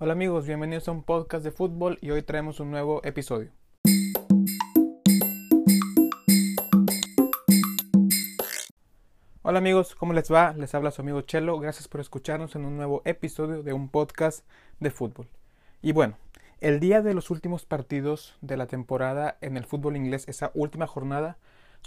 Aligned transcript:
Hola 0.00 0.12
amigos, 0.12 0.46
bienvenidos 0.46 0.86
a 0.86 0.92
un 0.92 1.02
podcast 1.02 1.42
de 1.42 1.50
fútbol 1.50 1.98
y 2.00 2.12
hoy 2.12 2.22
traemos 2.22 2.60
un 2.60 2.70
nuevo 2.70 3.00
episodio. 3.02 3.50
Hola 9.42 9.58
amigos, 9.58 9.96
¿cómo 9.96 10.12
les 10.12 10.32
va? 10.32 10.52
Les 10.52 10.72
habla 10.76 10.92
su 10.92 11.02
amigo 11.02 11.22
Chelo, 11.22 11.58
gracias 11.58 11.88
por 11.88 12.00
escucharnos 12.00 12.54
en 12.54 12.64
un 12.64 12.76
nuevo 12.76 13.02
episodio 13.06 13.64
de 13.64 13.72
un 13.72 13.88
podcast 13.88 14.46
de 14.78 14.92
fútbol. 14.92 15.26
Y 15.82 15.90
bueno, 15.90 16.16
el 16.60 16.78
día 16.78 17.02
de 17.02 17.12
los 17.12 17.30
últimos 17.30 17.64
partidos 17.64 18.38
de 18.40 18.56
la 18.56 18.68
temporada 18.68 19.36
en 19.40 19.56
el 19.56 19.64
fútbol 19.64 19.96
inglés, 19.96 20.28
esa 20.28 20.52
última 20.54 20.86
jornada, 20.86 21.38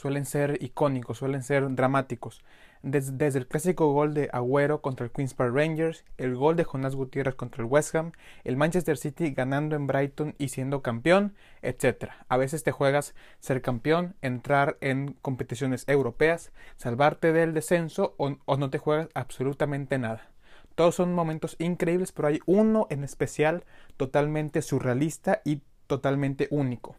suelen 0.01 0.25
ser 0.25 0.57
icónicos, 0.63 1.19
suelen 1.19 1.43
ser 1.43 1.75
dramáticos. 1.75 2.41
Desde, 2.81 3.27
el 3.27 3.47
clásico 3.47 3.93
gol 3.93 4.15
de 4.15 4.29
Agüero 4.33 4.81
contra 4.81 5.05
el 5.05 5.11
Queens 5.11 5.35
Park 5.35 5.53
Rangers, 5.53 6.03
el 6.17 6.35
gol 6.35 6.55
de 6.55 6.63
Jonás 6.63 6.95
Gutiérrez 6.95 7.35
contra 7.35 7.63
el 7.63 7.69
West 7.69 7.93
Ham, 7.93 8.11
el 8.43 8.57
Manchester 8.57 8.97
City 8.97 9.29
ganando 9.29 9.75
en 9.75 9.85
Brighton 9.85 10.33
y 10.39 10.47
siendo 10.47 10.81
campeón, 10.81 11.35
etc. 11.61 12.09
A 12.29 12.37
veces 12.37 12.63
te 12.63 12.71
juegas 12.71 13.13
ser 13.39 13.61
campeón, 13.61 14.15
entrar 14.23 14.77
en 14.81 15.13
competiciones 15.21 15.87
europeas, 15.87 16.51
salvarte 16.77 17.31
del 17.31 17.53
descenso 17.53 18.15
o, 18.17 18.35
o 18.45 18.57
no 18.57 18.71
te 18.71 18.79
juegas 18.79 19.09
absolutamente 19.13 19.99
nada. 19.99 20.31
Todos 20.73 20.95
son 20.95 21.13
momentos 21.13 21.55
increíbles, 21.59 22.11
pero 22.11 22.29
hay 22.29 22.39
uno 22.47 22.87
en 22.89 23.03
especial 23.03 23.65
totalmente 23.97 24.63
surrealista 24.63 25.43
y 25.45 25.61
totalmente 25.85 26.47
único. 26.49 26.95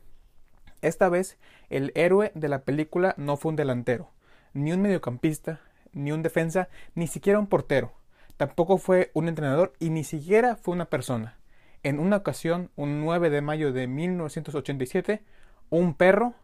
Esta 0.83 1.09
vez, 1.09 1.39
el 1.71 1.93
héroe 1.95 2.33
de 2.35 2.49
la 2.49 2.63
película 2.63 3.15
no 3.17 3.37
fue 3.37 3.51
un 3.51 3.57
delantero, 3.57 4.11
ni 4.53 4.73
un 4.73 4.83
mediocampista, 4.83 5.61
ni 5.93 6.11
un 6.11 6.23
defensa, 6.23 6.69
ni 6.95 7.07
siquiera 7.07 7.39
un 7.39 7.47
portero. 7.47 7.93
Tampoco 8.37 8.79
fue 8.79 9.13
un 9.15 9.29
entrenador 9.29 9.73
y 9.79 9.91
ni 9.91 10.03
siquiera 10.03 10.57
fue 10.57 10.75
una 10.75 10.87
persona. 10.87 11.39
En 11.85 12.01
una 12.01 12.17
ocasión, 12.17 12.71
un 12.77 13.01
9 13.01 13.31
de 13.31 13.43
mayo 13.43 13.73
de 13.73 13.87
1987, 13.87 15.23
un 15.71 15.95
perro 15.95 16.35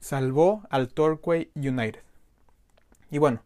salvó 0.00 0.62
al 0.70 0.88
Torquay 0.88 1.50
United. 1.54 2.02
Y 3.10 3.18
bueno, 3.18 3.42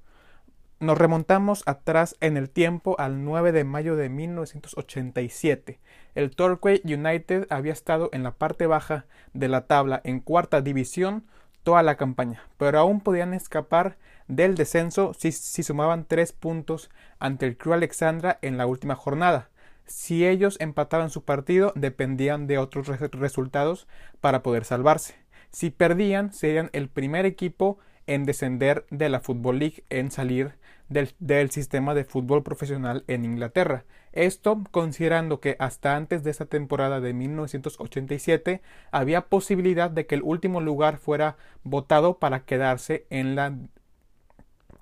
nos 0.82 0.98
remontamos 0.98 1.62
atrás 1.66 2.16
en 2.20 2.36
el 2.36 2.50
tiempo 2.50 2.96
al 2.98 3.24
9 3.24 3.52
de 3.52 3.62
mayo 3.62 3.94
de 3.94 4.08
1987. 4.08 5.78
El 6.16 6.34
Torquay 6.34 6.82
United 6.84 7.46
había 7.50 7.72
estado 7.72 8.10
en 8.12 8.24
la 8.24 8.32
parte 8.32 8.66
baja 8.66 9.06
de 9.32 9.46
la 9.46 9.68
tabla 9.68 10.00
en 10.02 10.18
cuarta 10.18 10.60
división 10.60 11.24
toda 11.62 11.84
la 11.84 11.96
campaña, 11.96 12.42
pero 12.58 12.80
aún 12.80 13.00
podían 13.00 13.32
escapar 13.32 13.96
del 14.26 14.56
descenso 14.56 15.14
si, 15.16 15.30
sumaban 15.30 16.04
tres 16.04 16.32
puntos 16.32 16.90
ante 17.20 17.46
el 17.46 17.56
Crew 17.56 17.74
Alexandra 17.74 18.40
en 18.42 18.58
la 18.58 18.66
última 18.66 18.96
jornada. 18.96 19.50
Si 19.86 20.26
ellos 20.26 20.56
empataban 20.58 21.10
su 21.10 21.22
partido, 21.22 21.72
dependían 21.76 22.48
de 22.48 22.58
otros 22.58 22.88
resultados 22.88 23.86
para 24.20 24.42
poder 24.42 24.64
salvarse. 24.64 25.14
Si 25.52 25.70
perdían, 25.70 26.32
serían 26.32 26.70
el 26.72 26.88
primer 26.88 27.24
equipo 27.24 27.78
en 28.08 28.24
descender 28.24 28.84
de 28.90 29.08
la 29.08 29.20
Football 29.20 29.60
League, 29.60 29.84
en 29.88 30.10
salir 30.10 30.56
del, 30.92 31.50
sistema 31.50 31.94
de 31.94 32.04
fútbol 32.04 32.42
profesional 32.42 33.04
en 33.08 33.24
Inglaterra. 33.24 33.84
Esto 34.12 34.62
considerando 34.70 35.40
que 35.40 35.56
hasta 35.58 35.96
antes 35.96 36.22
de 36.22 36.30
esa 36.30 36.46
temporada 36.46 37.00
de 37.00 37.12
1987 37.14 38.62
había 38.90 39.22
posibilidad 39.22 39.90
de 39.90 40.06
que 40.06 40.14
el 40.14 40.22
último 40.22 40.60
lugar 40.60 40.98
fuera 40.98 41.36
votado 41.64 42.18
para 42.18 42.44
quedarse 42.44 43.06
en 43.10 43.34
la 43.34 43.54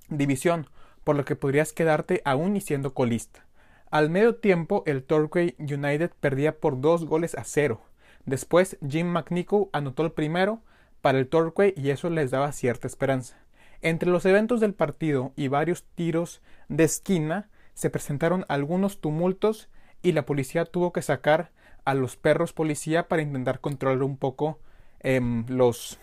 división, 0.09 0.67
por 1.05 1.17
lo 1.17 1.25
que 1.25 1.37
podrías 1.37 1.73
quedarte 1.73 2.23
aún 2.25 2.57
y 2.57 2.61
siendo 2.61 2.93
colista. 2.93 3.47
Al 3.91 4.11
medio 4.11 4.37
tiempo, 4.37 4.83
el 4.87 5.03
Torquay 5.03 5.55
United 5.59 6.13
perdía 6.21 6.59
por 6.59 6.81
dos 6.81 7.07
goles 7.07 7.35
a 7.35 7.45
cero. 7.45 7.81
Después, 8.25 8.77
Jim 8.87 9.07
McNichol 9.09 9.69
anotó 9.73 10.05
el 10.05 10.13
primero 10.13 10.61
para 11.01 11.19
el 11.19 11.29
Torquay 11.29 11.75
y 11.77 11.91
eso 11.91 12.11
les 12.11 12.31
daba 12.31 12.53
cierta 12.53 12.87
esperanza. 12.87 13.37
Entre 13.83 14.11
los 14.11 14.27
eventos 14.27 14.61
del 14.61 14.75
partido 14.75 15.33
y 15.37 15.49
varios 15.49 15.85
tiros 15.95 16.43
de 16.69 16.85
esquina 16.85 17.49
se 17.73 17.89
presentaron 17.89 18.45
algunos 18.49 19.01
tumultos 19.01 19.71
y 20.03 20.13
la 20.13 20.27
policía 20.27 20.67
tuvo 20.67 20.93
que 20.93 21.01
sacar 21.01 21.51
a 21.87 21.95
los 21.95 22.17
perros 22.17 22.53
policía 22.53 23.09
para 23.09 23.23
intentar 23.23 23.61
controlar 23.61 24.03
un 24.03 24.19
poco 24.19 24.59
em, 25.01 25.47
los, 25.49 25.99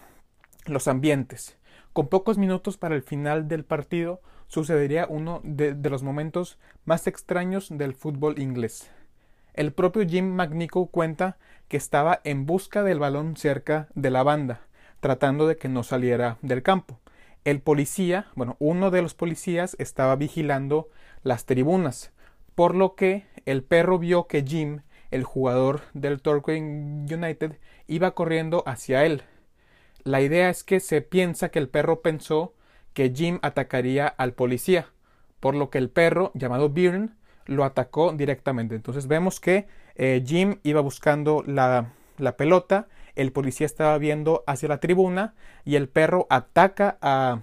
los 0.66 0.88
ambientes. 0.88 1.58
Con 1.94 2.08
pocos 2.08 2.40
minutos 2.40 2.78
para 2.78 2.96
el 2.96 3.04
final 3.04 3.48
del 3.48 3.64
partido 3.64 4.22
sucedería 4.48 5.06
uno 5.08 5.42
de, 5.44 5.76
de, 5.76 5.90
los 5.92 6.02
momentos 6.02 6.58
más 6.86 7.06
extraños 7.06 7.68
del 7.70 7.94
fútbol 7.94 8.40
inglés. 8.40 8.90
El 9.54 9.72
propio 9.72 10.08
Jim 10.08 10.34
McNichol 10.34 10.90
cuenta 10.90 11.38
que 11.68 11.78
estaba 11.78 12.22
en 12.24 12.48
busca 12.48 12.82
del 12.82 12.98
balón 12.98 13.38
cerca 13.38 13.88
de 13.94 14.10
la 14.10 14.24
banda, 14.24 14.62
tratando 15.00 15.48
de 15.48 15.58
que 15.58 15.70
no 15.70 15.84
saliera 15.84 16.38
del 16.42 16.64
campo 16.64 17.00
el 17.47 17.62
policía, 17.62 18.28
bueno, 18.35 18.58
uno 18.59 18.91
de 18.91 19.02
los 19.02 19.13
policías 19.13 19.78
estaba 19.80 20.18
vigilando 20.18 20.90
las 21.24 21.46
tribunas, 21.46 22.12
por 22.56 22.75
lo 22.75 22.96
que 22.96 23.25
el 23.46 23.63
perro 23.63 24.00
vio 24.00 24.28
que 24.28 24.44
Jim, 24.44 24.81
el 25.12 25.24
jugador 25.24 25.84
del 25.94 26.22
Torquay 26.22 26.59
United, 26.59 27.57
iba 27.88 28.12
corriendo 28.12 28.63
hacia 28.66 29.06
él. 29.06 29.24
La 30.03 30.19
idea 30.19 30.50
es 30.50 30.66
que 30.66 30.81
se 30.81 31.02
piensa 31.02 31.47
que 31.47 31.59
el 31.59 31.69
perro 31.69 32.02
pensó 32.02 32.53
que 32.94 33.13
Jim 33.16 33.40
atacaría 33.41 34.07
al 34.09 34.34
policía, 34.34 34.90
por 35.40 35.56
lo 35.56 35.69
que 35.69 35.78
el 35.78 35.90
perro, 35.90 36.31
llamado 36.34 36.68
Byrne, 36.68 37.12
lo 37.46 37.63
atacó 37.63 38.12
directamente. 38.12 38.75
Entonces 38.75 39.07
vemos 39.07 39.40
que 39.40 39.68
eh, 39.96 40.22
Jim 40.28 40.59
iba 40.63 40.81
buscando 40.81 41.46
la, 41.47 41.94
la 42.18 42.38
pelota 42.38 42.88
el 43.18 43.32
policía 43.32 43.66
estaba 43.66 43.98
viendo 43.98 44.44
hacia 44.46 44.70
la 44.70 44.80
tribuna 44.80 45.34
y 45.66 45.76
el 45.76 45.90
perro 45.90 46.28
ataca 46.30 46.98
a, 47.02 47.42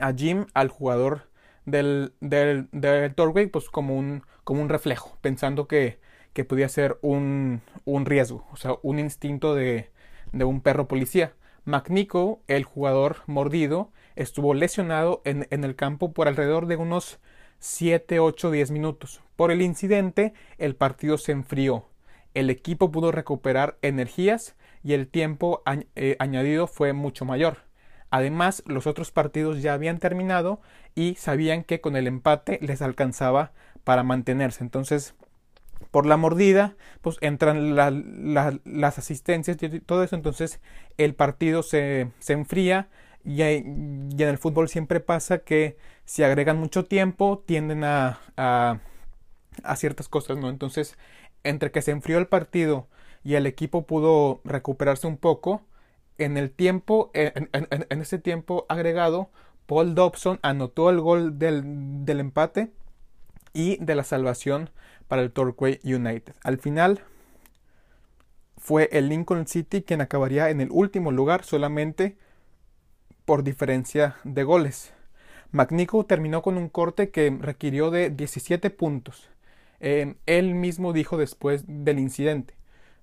a 0.00 0.12
Jim, 0.14 0.46
al 0.54 0.68
jugador 0.70 1.28
del, 1.66 2.14
del, 2.20 2.68
del 2.72 3.14
Torway, 3.14 3.46
pues 3.46 3.68
como 3.68 3.94
un, 3.96 4.22
como 4.42 4.62
un 4.62 4.70
reflejo, 4.70 5.18
pensando 5.20 5.68
que, 5.68 5.98
que 6.32 6.44
podía 6.44 6.68
ser 6.70 6.98
un, 7.02 7.60
un, 7.84 8.06
riesgo, 8.06 8.46
o 8.52 8.56
sea, 8.56 8.76
un 8.82 8.98
instinto 8.98 9.54
de, 9.54 9.90
de 10.32 10.44
un 10.44 10.62
perro 10.62 10.88
policía. 10.88 11.34
McNico, 11.66 12.40
el 12.46 12.64
jugador 12.64 13.18
mordido, 13.26 13.90
estuvo 14.14 14.54
lesionado 14.54 15.20
en, 15.24 15.46
en, 15.50 15.64
el 15.64 15.76
campo 15.76 16.12
por 16.12 16.26
alrededor 16.26 16.66
de 16.66 16.76
unos 16.76 17.18
7, 17.58 18.18
8, 18.18 18.50
10 18.50 18.70
minutos. 18.70 19.20
Por 19.34 19.50
el 19.50 19.60
incidente, 19.60 20.32
el 20.56 20.74
partido 20.74 21.18
se 21.18 21.32
enfrió. 21.32 21.86
El 22.36 22.50
equipo 22.50 22.92
pudo 22.92 23.12
recuperar 23.12 23.78
energías 23.80 24.56
y 24.84 24.92
el 24.92 25.08
tiempo 25.08 25.62
eh, 25.94 26.16
añadido 26.18 26.66
fue 26.66 26.92
mucho 26.92 27.24
mayor. 27.24 27.60
Además, 28.10 28.62
los 28.66 28.86
otros 28.86 29.10
partidos 29.10 29.62
ya 29.62 29.72
habían 29.72 29.98
terminado 29.98 30.60
y 30.94 31.14
sabían 31.14 31.64
que 31.64 31.80
con 31.80 31.96
el 31.96 32.06
empate 32.06 32.58
les 32.60 32.82
alcanzaba 32.82 33.52
para 33.84 34.02
mantenerse. 34.02 34.62
Entonces, 34.62 35.14
por 35.90 36.04
la 36.04 36.18
mordida, 36.18 36.74
pues 37.00 37.16
entran 37.22 37.74
las 37.74 38.98
asistencias 38.98 39.56
y 39.62 39.80
todo 39.80 40.04
eso. 40.04 40.14
Entonces, 40.14 40.60
el 40.98 41.14
partido 41.14 41.62
se, 41.62 42.10
enfría 42.28 42.88
y, 43.24 43.40
en 43.40 44.12
el 44.18 44.36
fútbol 44.36 44.68
siempre 44.68 45.00
pasa 45.00 45.38
que 45.38 45.78
si 46.04 46.22
agregan 46.22 46.58
mucho 46.58 46.84
tiempo, 46.84 47.42
tienden 47.46 47.82
a, 47.82 48.20
a 48.36 49.76
ciertas 49.76 50.08
cosas, 50.08 50.36
¿no? 50.36 50.50
Entonces, 50.50 50.98
entre 51.48 51.70
que 51.70 51.82
se 51.82 51.90
enfrió 51.90 52.18
el 52.18 52.26
partido 52.26 52.88
y 53.24 53.34
el 53.34 53.46
equipo 53.46 53.86
pudo 53.86 54.40
recuperarse 54.44 55.06
un 55.06 55.16
poco. 55.16 55.62
En 56.18 56.36
el 56.36 56.50
tiempo, 56.50 57.10
en, 57.12 57.48
ese 58.00 58.18
tiempo 58.18 58.66
agregado, 58.68 59.30
Paul 59.66 59.94
Dobson 59.94 60.38
anotó 60.42 60.90
el 60.90 61.00
gol 61.00 61.38
del, 61.38 62.04
del 62.04 62.20
empate 62.20 62.70
y 63.52 63.76
de 63.84 63.94
la 63.94 64.04
salvación 64.04 64.70
para 65.08 65.22
el 65.22 65.32
Torquay 65.32 65.80
United. 65.84 66.34
Al 66.42 66.58
final 66.58 67.02
fue 68.56 68.88
el 68.92 69.08
Lincoln 69.08 69.46
City 69.46 69.82
quien 69.82 70.00
acabaría 70.00 70.50
en 70.50 70.60
el 70.60 70.68
último 70.70 71.12
lugar 71.12 71.44
solamente 71.44 72.16
por 73.24 73.42
diferencia 73.42 74.16
de 74.24 74.44
goles. 74.44 74.92
McNichol 75.52 76.06
terminó 76.06 76.42
con 76.42 76.56
un 76.56 76.68
corte 76.68 77.10
que 77.10 77.36
requirió 77.40 77.90
de 77.90 78.10
17 78.10 78.70
puntos. 78.70 79.28
Él 79.80 80.54
mismo 80.54 80.92
dijo 80.92 81.16
después 81.16 81.64
del 81.66 81.98
incidente. 81.98 82.54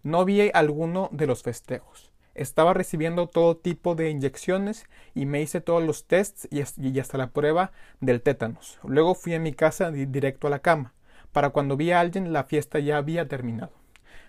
No 0.02 0.25
vi 0.25 0.52
alguno 0.54 1.10
de 1.12 1.28
los 1.28 1.44
festejos. 1.44 2.12
Estaba 2.36 2.74
recibiendo 2.74 3.28
todo 3.28 3.58
tipo 3.58 3.94
de 3.96 4.10
inyecciones 4.10 4.86
y 5.14 5.28
me 5.28 5.42
hice 5.42 5.62
todos 5.62 5.84
los 5.84 6.08
tests 6.08 6.48
y 6.52 7.00
hasta 7.00 7.18
la 7.18 7.30
prueba 7.30 7.72
del 8.02 8.22
tétanos. 8.22 8.80
Luego 8.84 9.14
fui 9.14 9.36
a 9.36 9.40
mi 9.40 9.54
casa 9.54 9.92
directo 9.92 10.48
a 10.48 10.50
la 10.50 10.60
cama. 10.60 10.94
Para 11.31 11.52
cuando 11.52 11.78
vi 11.78 11.92
a 11.92 12.00
alguien 12.00 12.34
la 12.34 12.44
fiesta 12.44 12.80
ya 12.80 12.98
había 12.98 13.28
terminado. 13.28 13.72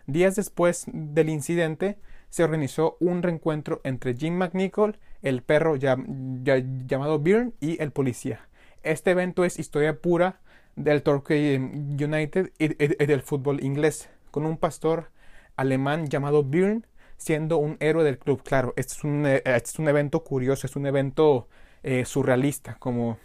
Días 0.06 0.36
después 0.36 0.84
del 0.92 1.30
incidente 1.30 1.98
se 2.28 2.44
organizó 2.44 2.96
un 3.00 3.22
reencuentro 3.22 3.80
entre 3.84 4.14
Jim 4.14 4.34
McNichol, 4.34 4.98
el 5.22 5.42
perro 5.42 5.76
llamado 5.76 7.18
Byrne 7.20 7.52
y 7.60 7.80
el 7.82 7.90
policía. 7.90 8.48
Este 8.82 9.12
evento 9.12 9.44
es 9.44 9.58
historia 9.58 9.98
pura 9.98 10.40
del 10.76 11.02
Torquay 11.02 11.56
United 11.56 12.52
y 12.58 12.68
del 12.68 13.22
fútbol 13.22 13.62
inglés 13.62 14.08
con 14.30 14.46
un 14.46 14.56
pastor 14.56 15.10
alemán 15.56 16.08
llamado 16.08 16.42
Björn, 16.42 16.86
siendo 17.16 17.58
un 17.58 17.76
héroe 17.80 18.04
del 18.04 18.18
club. 18.18 18.42
Claro, 18.42 18.74
este 18.76 18.94
es 18.94 19.04
un, 19.04 19.26
eh, 19.26 19.42
este 19.44 19.70
es 19.70 19.78
un 19.78 19.88
evento 19.88 20.24
curioso, 20.24 20.66
es 20.66 20.76
un 20.76 20.86
evento 20.86 21.48
eh, 21.82 22.04
surrealista, 22.04 22.76
como, 22.78 23.18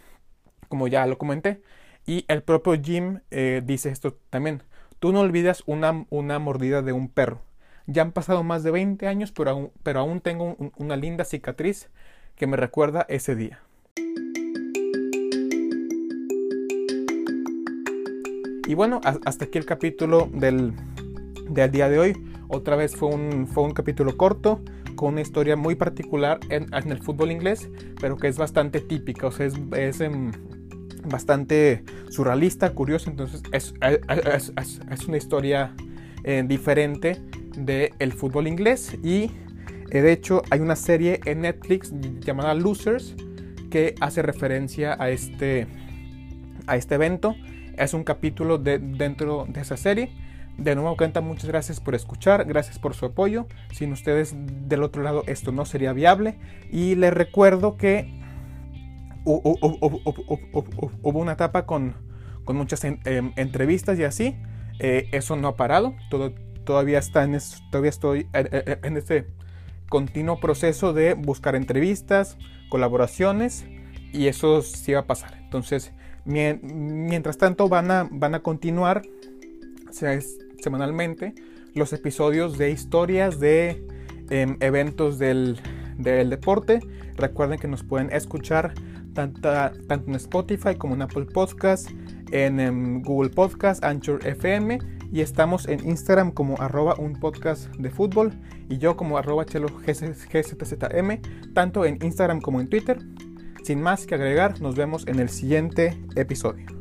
como 0.68 0.88
ya 0.88 1.06
lo 1.06 1.18
comenté. 1.18 1.62
Y 2.06 2.24
el 2.28 2.42
propio 2.42 2.80
Jim 2.80 3.20
eh, 3.30 3.62
dice 3.64 3.90
esto 3.90 4.16
también. 4.30 4.62
Tú 4.98 5.12
no 5.12 5.20
olvidas 5.20 5.62
una, 5.66 6.06
una, 6.10 6.38
mordida 6.38 6.82
de 6.82 6.92
un 6.92 7.08
perro. 7.08 7.42
Ya 7.86 8.02
han 8.02 8.12
pasado 8.12 8.42
más 8.42 8.62
de 8.62 8.70
20 8.70 9.06
años, 9.06 9.32
pero 9.32 9.50
aún, 9.50 9.72
pero 9.82 10.00
aún 10.00 10.20
tengo 10.20 10.56
una 10.76 10.96
linda 10.96 11.24
cicatriz 11.24 11.90
que 12.36 12.46
me 12.46 12.56
recuerda 12.56 13.06
ese 13.08 13.34
día. 13.34 13.60
Y 18.70 18.74
bueno, 18.74 19.00
hasta 19.02 19.46
aquí 19.46 19.58
el 19.58 19.64
capítulo 19.64 20.30
del, 20.32 20.74
del 21.48 21.72
día 21.72 21.88
de 21.88 21.98
hoy. 21.98 22.16
Otra 22.46 22.76
vez 22.76 22.94
fue 22.94 23.08
un, 23.08 23.48
fue 23.48 23.64
un 23.64 23.72
capítulo 23.72 24.16
corto 24.16 24.60
con 24.94 25.14
una 25.14 25.22
historia 25.22 25.56
muy 25.56 25.74
particular 25.74 26.38
en, 26.50 26.68
el 26.72 27.02
fútbol 27.02 27.32
inglés, 27.32 27.68
pero 28.00 28.16
que 28.16 28.28
es 28.28 28.38
bastante 28.38 28.80
típica, 28.80 29.26
o 29.26 29.32
sea, 29.32 29.46
es, 29.46 29.54
es 29.76 29.98
um, 29.98 30.30
bastante 31.04 31.82
surrealista, 32.10 32.72
curiosa, 32.72 33.10
entonces 33.10 33.42
es, 33.50 33.74
es, 33.82 34.52
es 34.88 35.08
una 35.08 35.16
historia 35.16 35.74
eh, 36.22 36.44
diferente 36.46 37.20
del 37.56 38.12
fútbol 38.12 38.46
inglés. 38.46 38.96
Y 39.02 39.32
eh, 39.90 40.00
de 40.00 40.12
hecho 40.12 40.42
hay 40.48 40.60
una 40.60 40.76
serie 40.76 41.18
en 41.24 41.40
Netflix 41.40 41.92
llamada 42.20 42.54
Losers 42.54 43.16
que 43.68 43.96
hace 44.00 44.22
referencia 44.22 44.96
a 44.96 45.10
este, 45.10 45.66
a 46.68 46.76
este 46.76 46.94
evento 46.94 47.34
es 47.84 47.94
un 47.94 48.04
capítulo 48.04 48.58
de, 48.58 48.78
dentro 48.78 49.46
de 49.48 49.60
esa 49.60 49.76
serie. 49.76 50.12
De 50.58 50.74
nuevo, 50.74 50.96
cuenta, 50.96 51.20
muchas 51.20 51.46
gracias 51.46 51.80
por 51.80 51.94
escuchar, 51.94 52.44
gracias 52.44 52.78
por 52.78 52.94
su 52.94 53.06
apoyo. 53.06 53.46
Sin 53.72 53.92
ustedes 53.92 54.34
del 54.68 54.82
otro 54.82 55.02
lado 55.02 55.22
esto 55.26 55.52
no 55.52 55.64
sería 55.64 55.92
viable. 55.92 56.38
Y 56.70 56.96
les 56.96 57.12
recuerdo 57.14 57.76
que 57.76 58.20
hubo 59.24 61.18
una 61.18 61.32
etapa 61.32 61.66
con, 61.66 61.94
muchas 62.46 62.84
em, 62.84 62.98
entrevistas 63.36 63.98
y 63.98 64.04
así. 64.04 64.36
Eh, 64.80 65.08
eso 65.12 65.36
no 65.36 65.48
ha 65.48 65.56
parado. 65.56 65.94
Todavía, 66.64 66.98
está 66.98 67.24
en 67.24 67.38
todavía 67.70 67.90
estoy 67.90 68.28
en 68.32 68.96
este 68.96 69.26
continuo 69.88 70.40
proceso 70.40 70.92
de 70.92 71.14
buscar 71.14 71.54
entrevistas, 71.54 72.36
colaboraciones. 72.68 73.64
Y 74.12 74.26
eso 74.26 74.60
sí 74.62 74.92
va 74.92 75.00
a 75.00 75.06
pasar. 75.06 75.38
Entonces, 75.38 75.92
Mientras 76.24 77.38
tanto 77.38 77.68
van 77.68 77.90
a, 77.90 78.08
van 78.10 78.34
a 78.34 78.40
continuar 78.40 79.02
semanalmente 80.58 81.34
los 81.74 81.92
episodios 81.92 82.58
de 82.58 82.70
historias 82.70 83.40
de 83.40 83.84
em, 84.30 84.56
eventos 84.60 85.18
del, 85.18 85.60
deporte. 85.98 86.80
Recuerden 87.16 87.58
que 87.58 87.68
nos 87.68 87.82
pueden 87.82 88.10
escuchar 88.12 88.72
tanto, 89.12 89.50
en 89.52 90.14
Spotify 90.14 90.74
como 90.76 90.94
en 90.94 91.02
Apple 91.02 91.26
Podcast, 91.26 91.90
en, 92.32 92.60
em, 92.60 93.02
Google 93.02 93.30
Podcast, 93.30 93.84
Anchor 93.84 94.26
FM 94.26 94.78
y 95.12 95.20
estamos 95.20 95.66
en 95.68 95.86
Instagram 95.86 96.30
como 96.30 96.60
arroba 96.60 96.94
un 96.98 97.14
podcast 97.14 97.68
de 97.76 97.90
fútbol 97.90 98.32
y 98.68 98.78
yo 98.78 98.96
como 98.96 99.18
arroba 99.18 99.44
chelo 99.44 99.68
tanto 101.52 101.84
en 101.84 101.98
Instagram 102.02 102.40
como 102.40 102.60
en 102.60 102.68
Twitter. 102.68 102.98
Sin 103.62 103.82
más 103.82 104.06
que 104.06 104.14
agregar, 104.14 104.60
nos 104.60 104.74
vemos 104.74 105.06
en 105.06 105.20
el 105.20 105.28
siguiente 105.28 105.98
episodio. 106.16 106.79